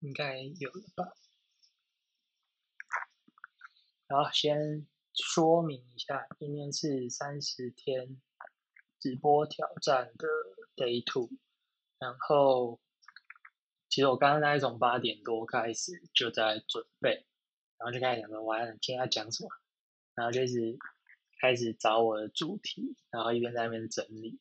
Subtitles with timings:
[0.00, 1.12] 应该有了吧？
[4.06, 8.20] 然后先说明一下，今天是三十天
[9.00, 10.28] 直播挑战的
[10.76, 11.30] Day Two。
[11.98, 12.80] 然后，
[13.88, 17.26] 其实我刚刚大概从八点多开始就在准备，
[17.76, 19.50] 然后就开始想说，完了，今天要讲什么？
[20.14, 20.78] 然后就是
[21.40, 24.40] 开始找我的主题，然后一边在那边整理。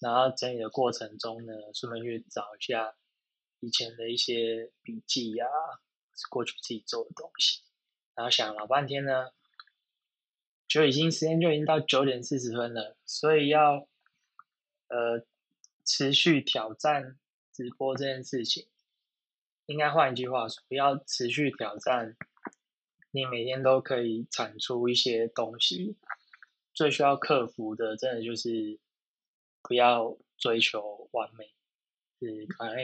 [0.00, 2.94] 然后整理的过程中呢，顺便去找一下
[3.60, 5.46] 以前的一些笔记呀，
[6.30, 7.62] 过去自己做的东西。
[8.14, 9.30] 然后想老半天呢，
[10.66, 13.88] 就已经时间就已经到九点四十分了，所以要
[14.88, 15.24] 呃
[15.84, 17.18] 持续挑战
[17.52, 18.66] 直播这件事情，
[19.66, 22.16] 应该换一句话说，不要持续挑战，
[23.10, 25.96] 你每天都可以产出一些东西。
[26.74, 28.78] 最需要克服的，真的就是。
[29.60, 31.52] 不要追求完美，
[32.20, 32.76] 是可能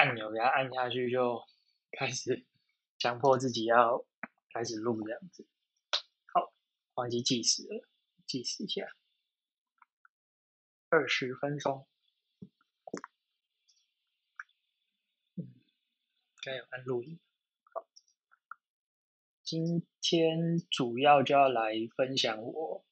[0.00, 1.44] 按钮给它按下去就
[1.92, 2.46] 开始
[2.98, 4.06] 强迫自己要
[4.54, 5.46] 开始录这样子。
[6.32, 6.54] 好，
[6.94, 7.86] 忘记计时了，
[8.26, 8.86] 计时一下，
[10.88, 11.86] 二十分钟。
[15.36, 15.52] 嗯，
[16.42, 17.20] 该有按录音。
[17.74, 17.86] 好，
[19.42, 22.86] 今天主要就要来分享我。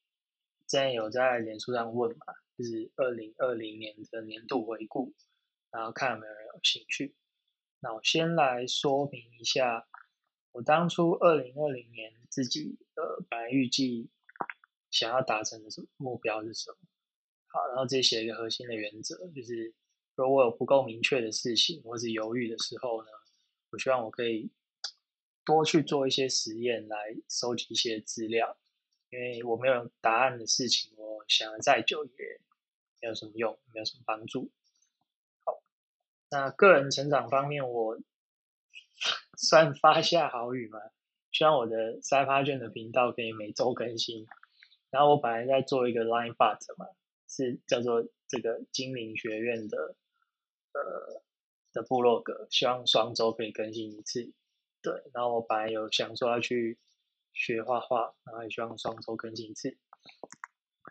[0.67, 5.15] 之前有在脸书上问嘛，就是二零二零年的年度回顾，
[5.71, 7.15] 然后看有没有人有兴趣。
[7.79, 9.87] 那我先来说明一下，
[10.51, 14.09] 我当初二零二零年自己呃本来预计
[14.91, 16.77] 想要达成的什么目标是什么。
[17.47, 19.73] 好，然后这写一个核心的原则，就是
[20.15, 23.09] 如果我有不够明确的事情或是犹豫的时候呢，
[23.71, 24.51] 我希望我可以
[25.45, 26.97] 多去做一些实验来
[27.29, 28.57] 收集一些资料。
[29.11, 32.11] 因为我没有答案的事情，我想了再久也
[33.01, 34.51] 没有什么用，没有什么帮助。
[36.29, 37.97] 那个人成长方面，我
[39.37, 40.79] 算发下好语嘛？
[41.31, 44.27] 希望我的三发卷的频道可以每周更新。
[44.89, 46.87] 然后我本来在做一个 Line But 嘛，
[47.27, 49.95] 是叫做这个精灵学院的
[50.73, 51.21] 呃
[51.73, 54.33] 的部落格，希望双周可以更新一次。
[54.81, 56.77] 对，然后我本来有想说要去。
[57.31, 59.77] 学画画，然后也希望双周更新一次。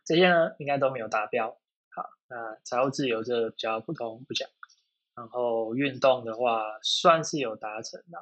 [0.06, 1.60] 这些呢，应该都没有达标。
[1.90, 4.48] 好，那财务自由这比较普通，不讲。
[5.18, 8.20] 然后运动的话，算是有达成啦，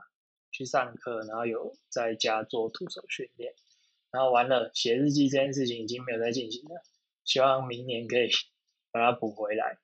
[0.51, 3.53] 去上课，然后有在家做徒手训练。
[4.11, 6.83] 然后完了，写日记这件事情已经没有在进行了，
[7.23, 8.31] 希望明年可以
[8.91, 9.79] 把它补回来。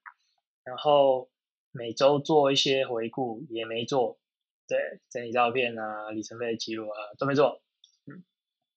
[0.65, 1.28] 然后
[1.71, 4.19] 每周做一些回顾也没做，
[4.67, 7.61] 对，整理照片啊、里程碑记录啊都没做。
[8.06, 8.25] 嗯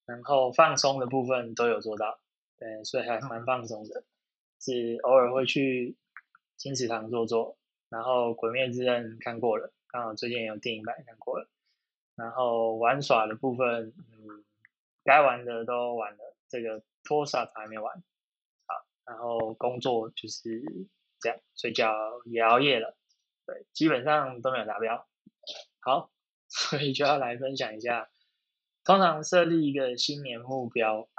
[0.06, 2.20] 然后放松的部分都有做到，
[2.58, 4.04] 对，所以还蛮放松的。
[4.60, 5.96] 是偶尔会去
[6.58, 7.58] 金池堂坐坐，
[7.90, 11.50] 然后《鬼灭之刃》看过了，刚好最近也有电影版看过了。
[12.16, 14.46] 然后玩耍的部分，嗯，
[15.04, 18.04] 该玩的都玩了，这个托萨还没玩。
[18.68, 20.64] 好，然后工作就是
[21.20, 21.94] 这样，睡觉
[22.26, 22.96] 也熬夜了，
[23.46, 25.08] 对，基本上都没有达标。
[25.82, 26.10] 好，
[26.48, 28.10] 所以就要来分享一下。
[28.84, 31.10] 通常设立一个新年目标，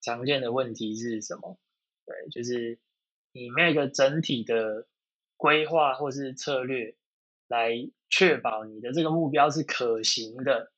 [0.00, 1.58] 常见的问题是什么？
[2.06, 2.78] 对，就是
[3.32, 4.86] 你没有一个整体的
[5.36, 6.96] 规划或是策略，
[7.46, 7.72] 来
[8.08, 10.72] 确保你的这个目标是可行的。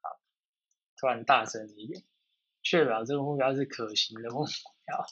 [0.00, 0.20] 好，
[0.96, 2.04] 突然大声一点，
[2.62, 4.44] 确保这个目标是可行的目
[4.84, 5.06] 标。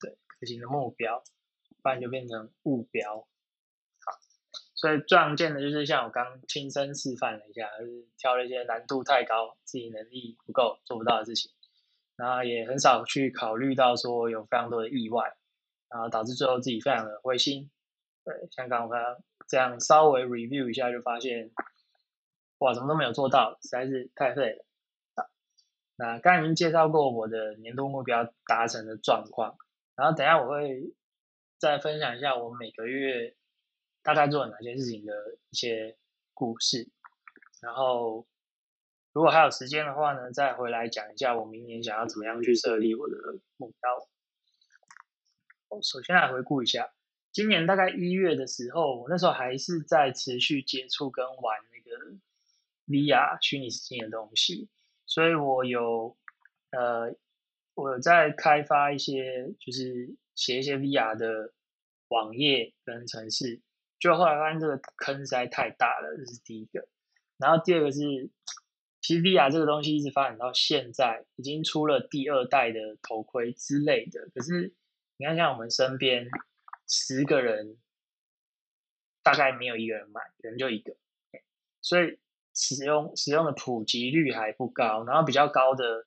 [0.00, 1.22] 对，可行的目标，
[1.82, 3.20] 不然就变成目标。
[4.00, 4.12] 好
[4.74, 11.50] 所以最常见的就是像我刚亲身示范了一下，就是挑了一些难度太高、自己能力不够做不到的事情，
[12.16, 15.36] 然后也很少去考虑到说有非常多的意外，
[15.88, 17.70] 然后导致最后自己非常的灰心。
[18.24, 19.00] 对，像刚刚
[19.48, 21.50] 这样稍微 review 一下，就发现，
[22.58, 24.64] 哇，什么都没有做到，实在是太废了。
[25.96, 29.56] 那刚才已经介绍过我的年度目标达成的状况，
[29.94, 30.94] 然后等下我会
[31.58, 33.34] 再分享一下我每个月。
[34.02, 35.12] 大概做了哪些事情的
[35.50, 35.96] 一些
[36.32, 36.88] 故事，
[37.60, 38.24] 然后
[39.12, 43.16] 如果还有时间的话呢，再回来讲一下我明年想要怎么样去设立我的
[43.56, 44.08] 目标。
[45.82, 46.90] 首先来回顾一下，
[47.32, 52.16] 今年大概一月的时候，我那时候还是在持续接触跟玩那个
[52.86, 54.68] VR 虚拟实境的东西，
[55.06, 56.16] 所以我有
[56.70, 57.14] 呃，
[57.74, 61.52] 我有在开发一些，就是写一些 VR 的
[62.08, 63.60] 网页跟程式。
[63.98, 66.86] 就后来发现这个坑实在太大了，这是第一个。
[67.38, 68.30] 然后第二个是，
[69.00, 74.28] 其实 VR 这个东西一直发展到现在，已经出了第二代的头盔之类的。
[74.34, 74.74] 可是
[75.18, 76.28] 你看，像我们身边
[76.86, 77.78] 十个人，
[79.22, 80.94] 大概没有一个人买，可能就一个，
[81.80, 82.18] 所以
[82.54, 86.06] 使用使用的普及率还不高，然后比较高的，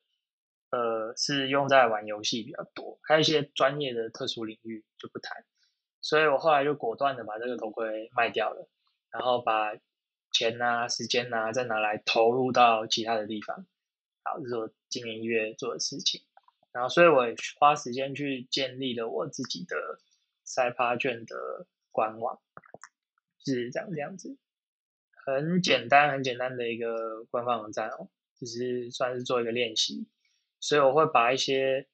[0.69, 5.43] 呃，是用在玩游戏比较多，还有一些专业的特殊领域就不谈，
[6.01, 8.69] 所以我后来就果断的把这个头盔卖掉了，
[9.11, 9.71] 然后把
[10.31, 13.65] 钱呐、时间呐再拿来投入到其他的地方，
[14.23, 16.21] 好，这是我今年一月做的事情。
[16.71, 19.99] 然后，所以我也花时间去建立了我自己的
[20.43, 22.39] 赛趴卷的官网，
[23.43, 24.37] 是这样这样子，
[25.25, 30.07] 很简单很简单的一个官方网站哦，只是算是做一个练习。
[30.59, 31.87] 所以我会把一些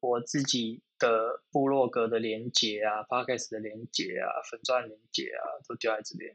[0.00, 6.34] 我自己的部落格的连接啊、podcast 的连接啊、粉钻连接啊，都丢在这边。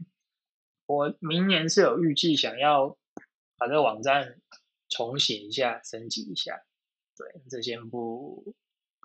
[0.88, 2.98] 我明年是有预计想要
[3.58, 4.42] 把这个网站
[4.90, 6.64] 重写一下、升级一下。
[7.18, 8.54] 对，这先不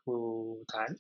[0.05, 0.99] 不谈。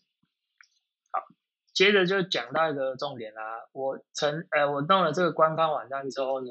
[1.12, 1.26] 好，
[1.73, 3.69] 接着就讲到一个重点啦。
[3.73, 6.50] 我成，呃，我弄了这个官方网站之后呢，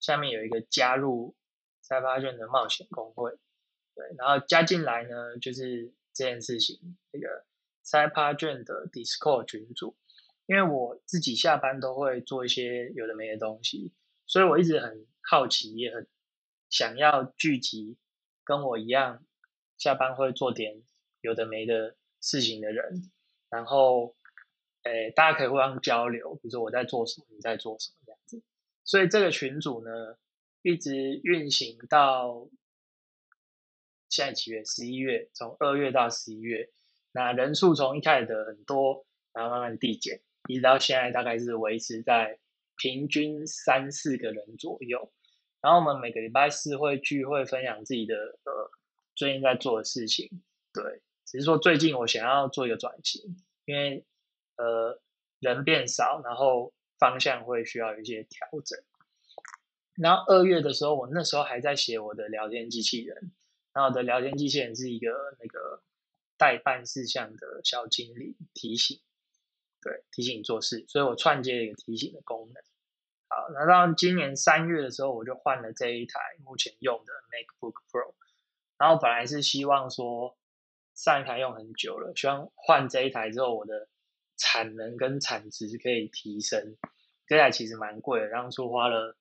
[0.00, 1.34] 下面有一个加入
[1.82, 3.38] 赛发卷的冒险公会。
[3.94, 7.44] 对，然后加进来呢，就是这件事情，那个
[7.82, 9.96] 赛趴卷的 Discord 群组。
[10.46, 13.92] 因为我自己下班都会做一些有的没的东西，
[14.26, 16.08] 所以我一直很好奇，也很
[16.68, 17.96] 想要聚集
[18.42, 19.22] 跟我一样。
[19.80, 20.82] 下班会做点
[21.22, 23.10] 有的没的事情的人，
[23.48, 24.14] 然后，
[24.82, 28.42] 诶，大家可以互相交流，比如说我在做什么，你在做什么这样子。
[28.84, 30.18] 所以这个群组呢，
[30.60, 32.50] 一直运行到
[34.10, 34.62] 现在几月？
[34.66, 36.70] 十一月，从二月到十一月，
[37.12, 42.38] 那人数从一开始的很多，然后慢慢递减，一直到现在大概是维持在
[42.76, 45.10] 平均三四个人左右。
[45.62, 48.70] 然后我们每个礼拜四会聚会，分享自己的呃。
[49.14, 50.42] 最近在做的事情，
[50.72, 54.04] 对，只是说最近我想要做一个转型，因为
[54.56, 55.00] 呃
[55.38, 58.78] 人变少，然后方向会需要一些调整。
[59.96, 63.32] 然后二月的时候，我那时候还在写我的聊天机器人，
[63.74, 65.82] 然后我的聊天机器人是一个那个
[66.38, 68.98] 代办事项的小精灵提醒，
[69.82, 72.62] 对，提醒做事，所以我串接了一个提醒的功能。
[73.28, 78.14] 好，那到今年三月的时候，我就换了这一台目前用的 MacBook Pro。
[78.80, 80.38] 然后本来是希望说
[80.94, 83.90] 上一台用很久了，希望换这一台之后，我的
[84.38, 86.78] 产能跟产值可以提升。
[87.26, 89.18] 这台其实蛮贵的，当初花了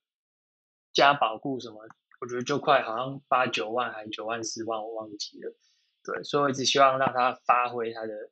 [0.94, 1.86] 加保固什么，
[2.22, 5.54] 我觉得就快好像八九万还是九万四万，我忘记了。
[6.06, 8.32] 对，所以我一直希望让它发挥它的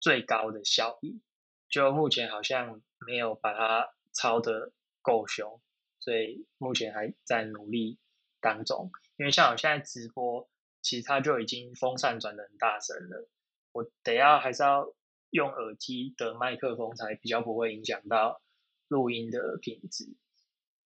[0.00, 1.20] 最高的效益。
[1.68, 4.72] 就目前好像没有把它操的
[5.02, 5.60] 够凶，
[6.00, 7.98] 所以目前还在努力
[8.40, 8.90] 当中。
[9.16, 10.48] 因为像我现在直播，
[10.82, 13.28] 其实它就已经风扇转的很大声了，
[13.72, 14.94] 我得要还是要
[15.30, 18.42] 用耳机的麦克风才比较不会影响到
[18.88, 20.06] 录音的品质。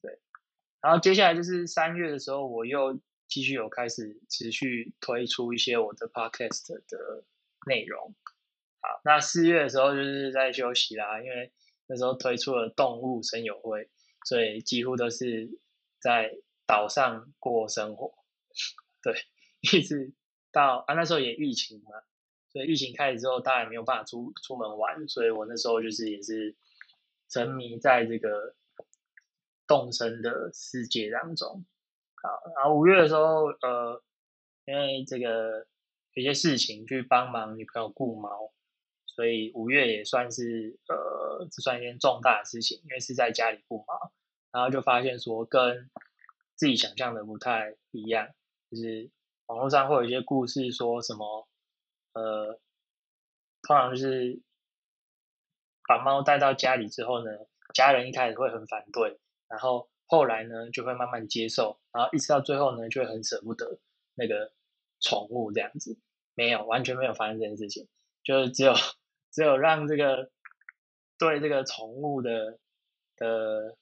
[0.03, 0.19] 对，
[0.81, 7.25] 然后接下来就是三月的时候，我又继续有开始持续推出一些我的 podcast 的
[7.67, 8.15] 内容。
[8.81, 11.53] 好，那四月的时候就是在休息啦，因为
[11.87, 13.91] 那时候推出了动物声友会，
[14.25, 15.59] 所以几乎都是
[16.01, 18.18] 在岛上过生活。
[19.03, 19.15] 对，
[19.61, 20.13] 一直
[20.51, 21.91] 到啊那时候也疫情嘛，
[22.51, 26.57] 所以疫情开始之后，大家也没有办法出出门玩，所以我那时候就是也是
[27.29, 28.55] 沉迷在这个
[29.67, 31.65] 动身的世界当中。
[32.21, 34.03] 好，然后五月的时候，呃，
[34.65, 35.67] 因为这个
[36.15, 38.53] 有些事情去帮忙女朋友顾猫，
[39.07, 44.13] 所以五月也算是呃，这算一件重大的事情，因为是在家里顾猫，
[44.51, 45.89] 然后就发现说跟
[46.57, 48.29] 自己想象的不太一样。
[48.71, 49.11] 就是
[49.47, 51.49] 网络上会有一些故事，说什么，
[52.13, 52.61] 呃，
[53.63, 54.43] 通常就是
[55.87, 57.31] 把猫带到家里之后呢，
[57.73, 63.79] 家人一开始会很反对，然后后来呢就会慢慢接受，然后一直到最后呢就会很舍不得
[64.15, 64.53] 那个
[65.01, 65.99] 宠物这样子，
[66.35, 67.89] 没有完全没有发生这件事情，
[68.23, 68.75] 就是只有
[69.31, 70.31] 只有让这个
[71.19, 72.59] 对这个宠物的
[73.17, 73.77] 的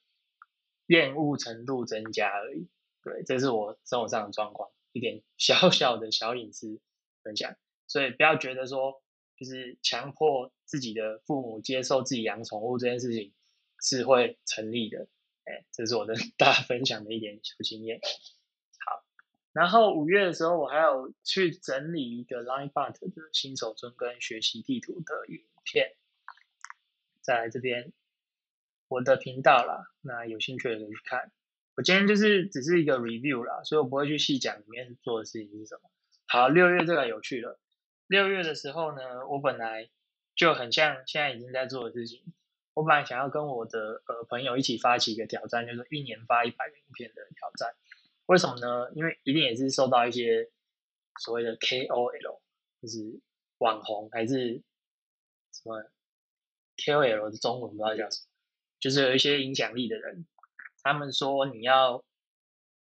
[0.85, 2.69] 厌恶程度增加而已，
[3.03, 4.69] 对，这是我生活上的状况。
[4.97, 6.81] 一点 小小的小隐私
[7.23, 7.55] 分享，
[7.87, 9.01] 所以不要觉得说
[9.35, 13.33] 就是强迫自己的父母接受自己养宠物这件事情
[13.79, 15.07] 是会成立的。
[15.45, 18.01] 哎，这是我的 大家分享的一点小经验。
[18.85, 19.05] 好，
[19.53, 25.95] 然后五月的时候，我还有去整理一个 Linebot 的新手村跟学习地图的影片，
[27.21, 27.93] 在这边
[28.89, 31.31] 我的频道啦，那有兴趣的可以去看。
[31.77, 35.91] 我今天就是只是一个 review 啦，所以我不会去细讲里面做的事情是什么。
[36.25, 37.59] 好，六月这个有趣了。
[38.07, 39.87] 六月的时候呢，我本来
[40.35, 42.33] 就很像现在已经在做的事情，
[42.73, 47.75] 我本来想要跟我的呃朋友一起发起一个挑战，就是一年发一百个影片的挑战。
[48.25, 48.91] 为什么呢？
[48.95, 50.49] 因为一定也是受到一些
[51.21, 52.39] 所谓的 KOL，
[52.81, 53.21] 就是
[53.59, 54.63] 网红还是
[55.53, 55.83] 什么
[56.77, 58.27] KOL 的中文不知道叫什么，
[58.79, 60.25] 就是有一些影响力的人，
[60.83, 62.03] 他们说你要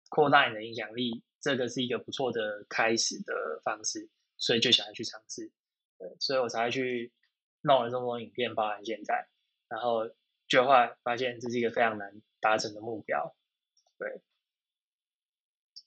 [0.09, 5.51] 扩大你的影响力，这个是一个不错的开始的方式，所以就想要去尝试。
[5.97, 7.13] 对，所以我才去
[7.61, 9.27] 弄了这么多影片，包含现在，
[9.69, 10.09] 然后
[10.47, 13.35] 就会发现这是一个非常难达成的目标。
[13.97, 14.21] 对，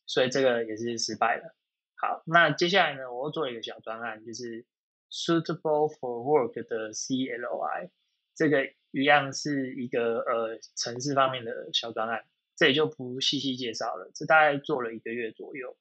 [0.07, 1.55] 所以这个也是失败了。
[1.95, 4.65] 好，那接下来呢，我又做一个小专案，就是
[5.11, 7.91] suitable for work 的 C L O I
[8.39, 14.13] 这个一样是一个呃城市方面的小专案，这也就不细细介绍了。
[14.15, 15.77] 这大概做了一个月左右，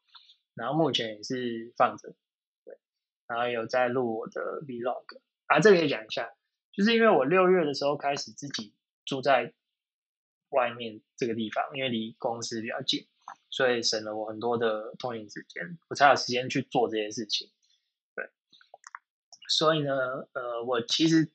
[0.56, 2.16] 然后目前也是放着。
[3.28, 5.04] 然后有在录我的 vlog
[5.48, 6.32] 啊，这个可以讲一下，
[6.72, 8.74] 就是因为我六月的时候开始自己
[9.04, 9.54] 住在
[10.52, 13.06] 外面这个地方，因为离公司比较近，
[13.50, 17.52] 所以省了我很多的通勤时间，我才有时间去做这些事情。
[18.16, 18.30] 对，
[19.50, 19.92] 所以呢，
[20.32, 21.30] 呃，我其实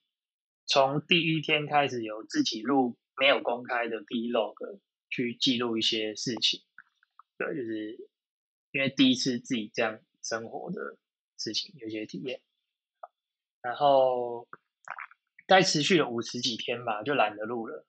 [0.73, 6.63] 从第一天开始有自己录没有公开的 vlog 去记录一些事情，
[7.37, 8.09] 对，就是
[8.71, 10.97] 因为第一次自己这样生活的。
[11.39, 12.41] 事情有些体验，
[13.63, 14.47] 然后
[15.49, 17.85] 该持续了五十几天吧，就懒得录了。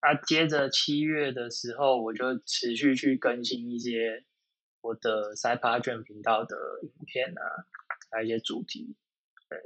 [0.00, 4.24] 啊，接着七月的时候，我就持续去更新一些
[4.80, 7.68] 我的 Side Project 频道的影片啊，
[8.10, 8.96] 还有一些主题，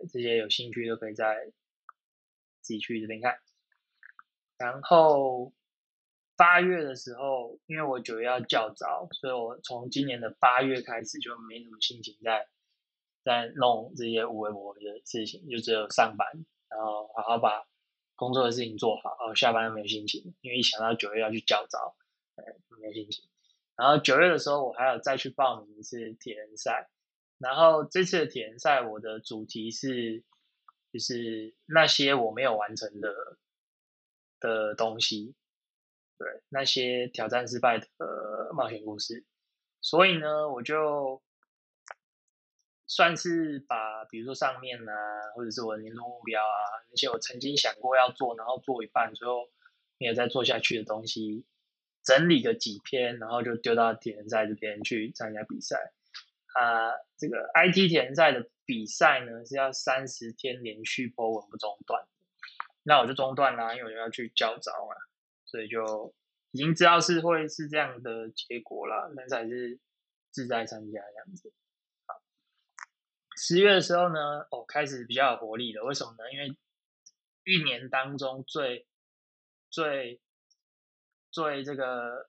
[0.09, 1.53] 这些有兴趣都可以在
[2.61, 3.39] 自己去这边看。
[4.59, 5.53] 然后。
[6.39, 12.47] 八月的时候，因为我九月要教招，所以我从今年的八月开始就没什么心情在
[13.25, 17.67] 在弄这些无为我的事情，就只有上班，然后好好把
[18.17, 21.97] 工作的事情做好，然后下班又没有心情，因为一想到九月要去教招，
[22.35, 22.45] 哎，
[22.83, 23.25] 没心情。
[23.75, 26.91] 然后九月的时候，我还要再去报名一次铁人赛，
[27.39, 30.25] 然后这次的体验赛，我的主题是
[30.93, 33.39] 就是那些我没有完成的
[34.41, 35.35] 的东西。
[36.19, 37.87] 对那些挑战失败的
[38.55, 39.27] 冒险故事，
[39.83, 41.23] 所以呢，我就
[42.87, 44.95] 算是把比如说上面啊，
[45.35, 46.57] 或者是我的年终目标啊，
[46.89, 49.51] 那些我曾经想过要做，然后做一半最后
[49.99, 51.45] 没有再做下去的东西，
[52.03, 55.93] 整理个几篇，然后就丢到体验赛这边去参加比赛。
[56.57, 62.07] 啊，这个 IT 田赛的比赛呢是要三十天连续播文不中断，
[62.83, 64.95] 那我就中断啦，因为我要去教招嘛。
[65.45, 66.13] 所以就
[66.51, 69.79] 已经知道是会是这样的结果了，但是还是
[70.33, 71.53] 自在参加这样子。
[73.37, 75.85] 十月的时候呢，哦，开始比较有活力了。
[75.85, 76.33] 为什么呢？
[76.33, 76.57] 因为
[77.45, 78.89] 一年当中最
[79.71, 80.21] 最
[81.31, 82.29] 最这个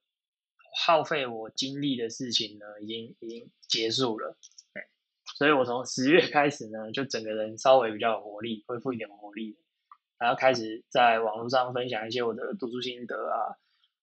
[0.86, 4.38] 耗费我精力的事情呢，已经已经结束了。
[5.38, 9.57] 所以我从十月开始呢，就整个人稍微比较有活力，恢复一点活力。
[10.17, 13.53] 然后开始在网络上分享一些我的读书心得啊，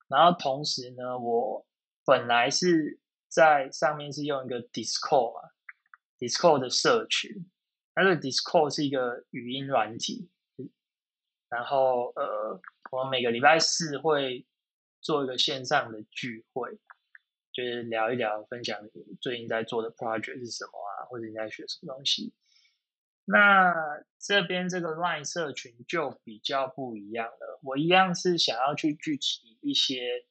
[0.07, 1.66] 然后同时呢，我
[2.04, 5.50] 本来是在上面是用一个 Discord 嘛
[6.21, 7.50] ，Discord 的社群，
[7.97, 10.28] 那个 Discord 是一个语音软体，
[11.49, 12.61] 然后呃，
[12.93, 14.47] 我每个礼拜四会
[15.04, 16.76] 做一个线上的聚会，
[17.52, 22.32] 就是聊一聊，分享你最近在做的 project 是什么啊，或者你在学什么东西。
[23.26, 23.73] 那
[24.18, 27.61] 这边这个 Line 社群就比较不一样了。
[27.62, 30.26] 我一样是想要去聚集一些，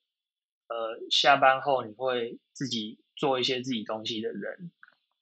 [0.67, 4.71] 呃，下班后你会自己做一些自己东西的人。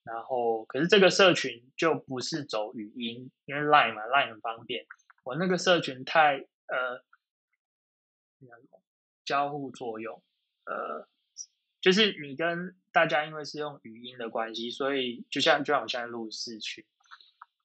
[0.04, 4.86] 然后，可是这个社群就不是走语音，因为 Line 嘛，Line 很方便。
[5.24, 7.04] 我那个社群太呃，
[9.32, 10.22] 交互作用，
[10.66, 11.08] 呃，
[11.80, 16.84] 就是你跟大家因为是用语音的关系，所以就像就像我现在录视群。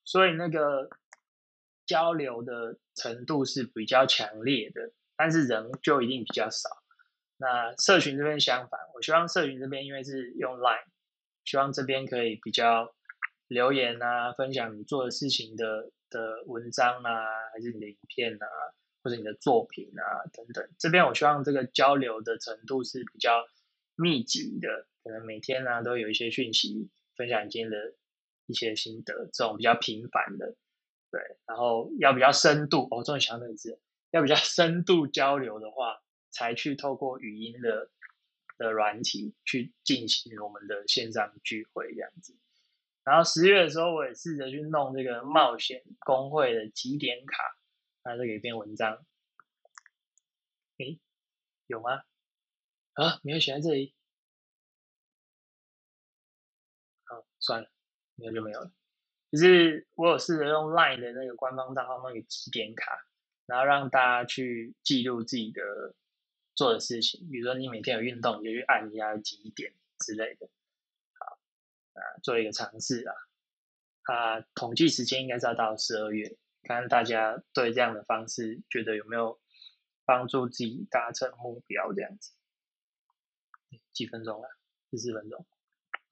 [0.04, 0.88] 所以那个
[1.84, 6.68] 交流的程度是比较强烈的，但是人就一定比较少。
[7.38, 10.86] 那社群这边相反，我希望社群这边因为是用 Line，
[11.44, 12.94] 希望这边可以比较
[13.48, 17.10] 留言啊，分享你做的事情的的文章啊，
[17.52, 18.46] 还是你的影片啊，
[19.06, 20.68] 或者你的作品啊等等。
[20.76, 23.46] 这边我希望这个交流的程度是比较
[23.94, 27.94] 密集的，可能每天呢都有一些讯息分享今天的。
[28.48, 30.54] 一些心得，这种比较频繁的，
[31.10, 33.80] 对，然后要比较深度，我终于想到这个字，
[34.12, 37.90] 要比较深度交流的话，才去透过语音的
[38.56, 42.36] 的软体去进行我们的线上聚会这样子。
[43.02, 47.58] 然后十月的时候，我也试着去弄这个冒险工会的几点卡，
[48.06, 49.04] 那这个一篇文章，
[50.78, 51.00] 诶，
[51.66, 52.04] 有吗？
[52.92, 53.96] 啊，没有写在这里。
[57.02, 57.68] 好，算了，
[58.14, 58.70] 没有就没有了。
[59.32, 63.08] 就是我有试着用 LINE 的那个官方账号那个几点卡，
[63.44, 65.96] 然后让大家去记录自己的
[66.54, 67.28] 做的事情。
[67.28, 70.48] 比如说你每天有运动，你就去按一下几点之类的。
[71.18, 71.40] 好，
[71.94, 73.14] 啊，做一个尝试啊。
[74.04, 79.38] 啊，统计时间应该是要到十二月，看看大家对这样的方式觉得有没有
[80.04, 82.32] 帮助自己达成目标这样子。
[83.92, 84.48] 几分钟了？
[84.90, 85.46] 十四分钟。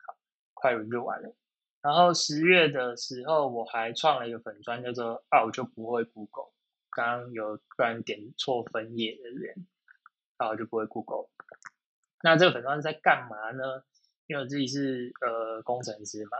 [0.07, 0.17] 好，
[0.55, 1.35] 快录完了。
[1.83, 6.53] 然后十月的时候，我还创了一个粉砖，叫做“啊，我就不会 Google”。
[6.91, 9.67] 刚刚有不然点错分页的人，
[10.37, 11.29] 啊，我就不会 Google。
[12.23, 13.85] 那这个粉砖是在干嘛呢？
[14.29, 16.39] 因为我自己是呃工程师嘛，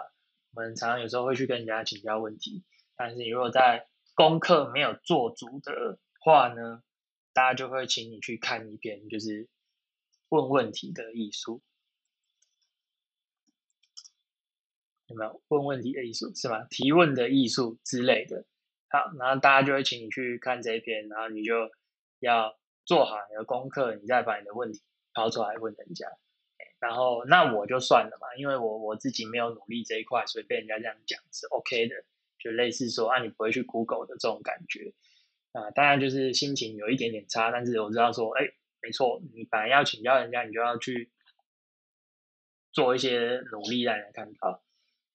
[0.55, 2.65] 我们常常有时候会去跟人家请教问题。
[2.97, 6.83] 但是你如果在功课没有做足的话呢，
[7.33, 9.49] 大家就会请你去看一遍，就是
[10.29, 11.61] 问问题的艺术。
[15.07, 16.65] 有没有问问题的艺术是吗？
[16.71, 18.47] 提问的艺术之类的。
[18.89, 21.71] 好，然后大家就会请你去看这一篇，然后你就
[22.21, 26.07] 要做好你的功课，你再把你的问题抛出来问人家。
[26.79, 32.05] 然后那我就算了嘛，因为我我自己没有努力这一块，所以被人家这样讲是 OK 的，
[32.45, 34.93] 就类似说啊，你不会去 Google 的这种感觉
[35.53, 35.71] 啊。
[35.71, 38.45] 当然就是心情有一点点差，但是我知道说，哎，
[38.83, 41.11] 没错，你本来要请教人家，你就要去
[42.71, 44.63] 做一些努力让人看到。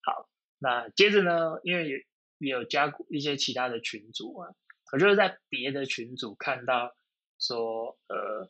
[0.01, 2.07] 好，那接着呢，因为
[2.39, 4.50] 也有加一些其他的群组啊，
[4.91, 6.95] 我就是在别的群组看到
[7.38, 8.50] 说，呃，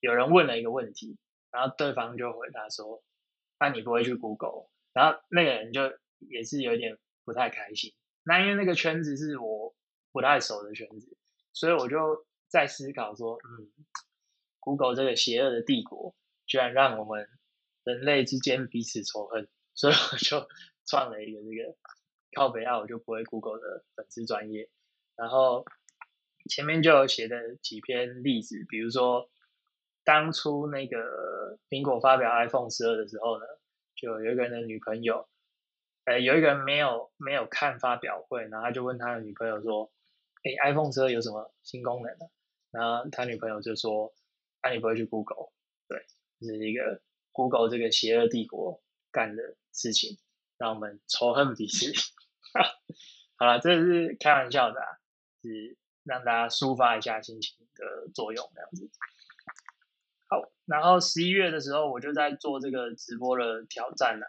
[0.00, 1.18] 有人问了一个问题，
[1.50, 3.02] 然后对方就回答说，
[3.58, 5.82] 那你不会去 Google，然后那个人就
[6.18, 6.96] 也是有点
[7.30, 7.94] 不太开心。
[8.24, 9.72] 那因为那个圈子是我
[10.10, 11.16] 不太熟的圈子，
[11.52, 13.70] 所以我就在思考说，嗯
[14.58, 17.28] ，Google 这个邪恶的帝国，居然让我们
[17.84, 19.48] 人类之间彼此仇恨。
[19.74, 20.48] 所以我就
[20.84, 21.76] 创了一个这个
[22.34, 24.68] 靠北澳我就不会 Google 的粉丝专业，
[25.14, 25.64] 然后
[26.48, 29.30] 前面就有写的几篇例子，比如说
[30.02, 33.44] 当初那个苹果发表 iPhone 十二的时候呢，
[33.94, 35.28] 就有一个人的女朋友，
[36.04, 39.92] 呃，有一个人没有没有看发表会，然后他就问他的女朋友说
[40.44, 42.26] ：“哎，iPhone 车有什么新功能呢？”
[42.72, 44.12] 然后他女朋友就说
[44.62, 45.52] ：“那你不会去 Google？”
[45.88, 46.06] 对，
[46.40, 49.56] 是一个 Google 这个邪恶帝国干的。
[49.72, 50.18] 事情
[50.58, 51.92] 让我们仇恨彼此，
[53.38, 54.98] 好了，这是开玩笑的啊，
[55.44, 58.90] 是让大家抒发一下心情的作用，这样子。
[60.28, 64.26] 好，然后十一月的时候，我就在做这个直播的挑战啊，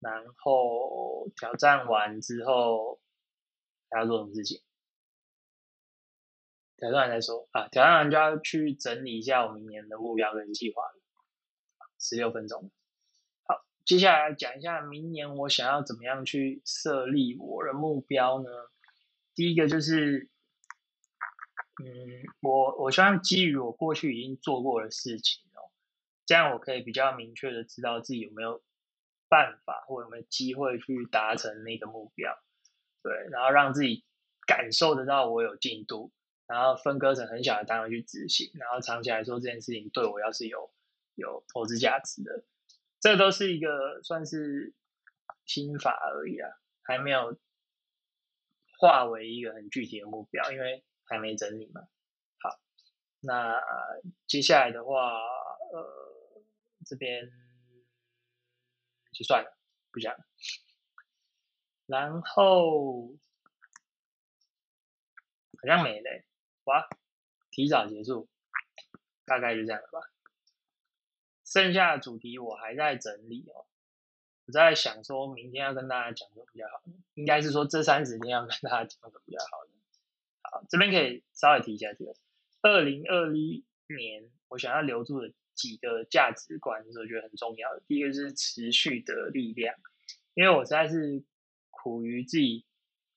[0.00, 3.00] 然后挑战完之后
[3.90, 4.62] 还要做什么事情？
[6.76, 10.94] 挑战完再说啊，挑战完就要去整理一下我明年的目标跟计划了
[11.98, 12.70] 十六分钟。
[13.42, 18.48] 好接下来讲一下明年我想要怎么样去设立我的目标呢？
[19.34, 20.30] 第一个就是，
[21.82, 25.70] 嗯，我我希望基于我过去已经做过的事情哦，
[26.26, 28.62] 这样我可以比较明确的知道自己有没有
[29.28, 32.38] 办法或有没有机会去达成那个目标，
[33.02, 34.04] 对，然后让自己
[34.46, 36.12] 感受得到我有进度，
[36.46, 40.72] 然后分割成很小的单位去执行，然后长期来说这件事情对我要是有
[41.14, 42.44] 有投资价值的。
[43.00, 44.74] 这都是一个算是
[45.44, 46.50] 心法而已啊，
[46.82, 47.38] 还没有
[48.78, 51.82] 化为一个很具体的目标，因为还没整理嘛。
[52.40, 52.58] 好，
[53.20, 53.54] 那
[54.26, 55.12] 接下来的话，
[55.72, 56.42] 呃，
[56.86, 57.30] 这边
[59.18, 59.58] 就算了，
[59.90, 60.14] 不讲。
[61.86, 63.08] 然后
[65.60, 66.24] 好像没了，
[66.66, 66.88] 哇，
[67.50, 68.28] 提早结束，
[69.24, 69.98] 大概就这样了吧。
[71.44, 73.66] 剩下的主题我还在整理哦，
[74.46, 76.80] 我在想说明天要跟大家讲什么比较好，
[77.14, 79.48] 应该是说这三十天要跟大家讲什么比较好。
[80.42, 82.14] 好，这边可以稍微提一下这个，
[82.62, 87.82] 二零二一年我想要留住的几个价值观，是我觉得很重要的。
[87.86, 89.74] 第一个是持续的力量，
[90.32, 91.22] 因为我实在是
[91.70, 92.64] 苦于自己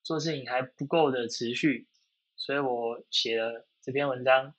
[0.03, 1.87] 做事情还不够的持续，
[2.35, 4.53] 所以我写了这篇文章。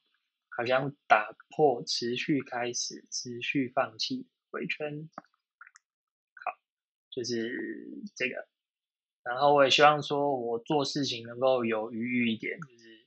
[0.54, 5.08] 好像打破持续开始、持续放弃回圈，
[6.34, 6.52] 好，
[7.08, 8.46] 就是这个。
[9.22, 13.06] 然后我也希望说，我做事情能够有余裕一点，就是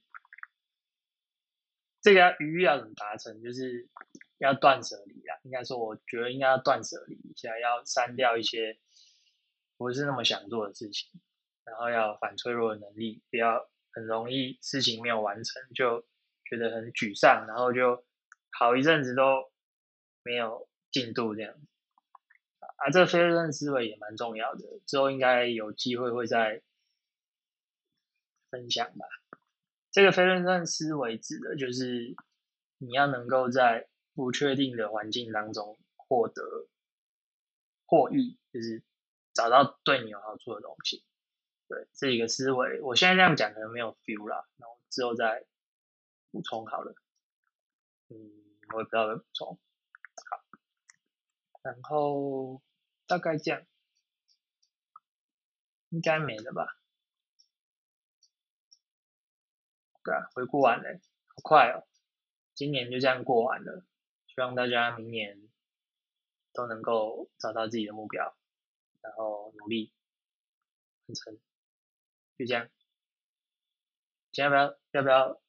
[2.02, 3.40] 这个余裕要怎么达成？
[3.44, 3.88] 就是
[4.38, 5.38] 要断舍离啊。
[5.44, 8.78] 应该说，我觉得应该要断舍离一下，要删掉一些
[9.78, 11.10] 不是那么想做的事情，
[11.64, 16.06] 然后要反脆弱的能力，不要很容易事情没有完成，就
[16.46, 18.06] 觉得很沮丧，然后就
[18.52, 19.52] 好一阵子都
[20.24, 21.54] 没有进度这样。
[22.78, 26.62] 啊，这个非论思维也蛮重要的，之后应该有机会会再
[28.50, 29.06] 分享吧。
[29.92, 32.16] 这个非论思维指的就是
[32.80, 36.68] 你要能够在不确定的环境当中获得
[37.86, 38.82] 获益，就是
[39.34, 41.04] 找到对你有好处的东西。
[41.68, 45.46] 对，这一个思维，我现在这样讲可能没有 feel 啦，然后之后再
[46.32, 46.96] 补充好了。
[48.08, 48.16] 嗯，
[48.74, 49.60] 我也不知道怎么补充。
[50.30, 50.44] 好，
[51.62, 52.62] 然后
[53.08, 53.66] 大概这样，
[55.90, 56.80] 应该没了吧？
[60.04, 61.86] 对啊，回顾完了，好快哦，
[62.54, 63.84] 今年就这样过完了。
[64.36, 65.50] 希望大家明年
[66.54, 68.38] 都能够找到自己的目标，
[69.02, 69.94] 然后努力
[71.06, 71.40] 完成。
[72.38, 72.70] 就这样，
[74.34, 75.42] 今天要不要要不要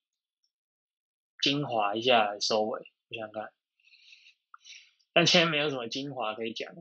[1.43, 2.93] 精华一下收尾？
[3.09, 3.53] 我想看，
[5.13, 6.73] 但今天没有什么精华可以讲。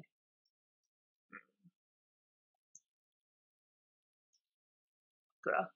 [5.41, 5.75] 对啊，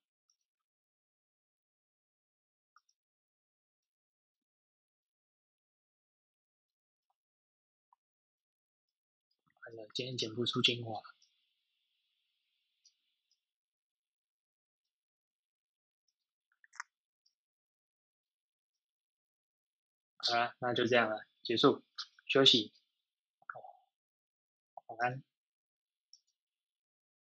[9.99, 11.01] 今天剪不出精华。
[20.15, 21.83] 好了，那就这样了，结束，
[22.25, 22.71] 休息，
[24.85, 25.28] 晚安。